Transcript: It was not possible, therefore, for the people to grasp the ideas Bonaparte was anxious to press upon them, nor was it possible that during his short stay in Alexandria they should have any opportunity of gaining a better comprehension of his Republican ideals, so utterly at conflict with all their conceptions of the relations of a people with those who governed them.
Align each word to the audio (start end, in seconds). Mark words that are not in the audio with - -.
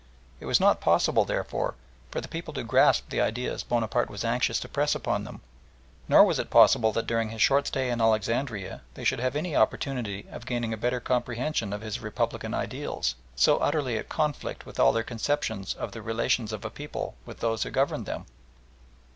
It 0.39 0.47
was 0.47 0.59
not 0.59 0.81
possible, 0.81 1.25
therefore, 1.25 1.75
for 2.09 2.21
the 2.21 2.27
people 2.27 2.55
to 2.55 2.63
grasp 2.63 3.09
the 3.09 3.21
ideas 3.21 3.61
Bonaparte 3.61 4.09
was 4.09 4.25
anxious 4.25 4.59
to 4.61 4.67
press 4.67 4.95
upon 4.95 5.25
them, 5.25 5.41
nor 6.07 6.25
was 6.25 6.39
it 6.39 6.49
possible 6.49 6.91
that 6.93 7.05
during 7.05 7.29
his 7.29 7.39
short 7.39 7.67
stay 7.67 7.87
in 7.91 8.01
Alexandria 8.01 8.81
they 8.95 9.03
should 9.03 9.19
have 9.19 9.35
any 9.35 9.55
opportunity 9.55 10.25
of 10.31 10.47
gaining 10.47 10.73
a 10.73 10.75
better 10.75 10.99
comprehension 10.99 11.71
of 11.71 11.81
his 11.81 11.99
Republican 11.99 12.55
ideals, 12.55 13.13
so 13.35 13.57
utterly 13.57 13.95
at 13.95 14.09
conflict 14.09 14.65
with 14.65 14.79
all 14.79 14.91
their 14.91 15.03
conceptions 15.03 15.75
of 15.75 15.91
the 15.91 16.01
relations 16.01 16.51
of 16.51 16.65
a 16.65 16.71
people 16.71 17.13
with 17.27 17.39
those 17.39 17.61
who 17.61 17.69
governed 17.69 18.07
them. 18.07 18.25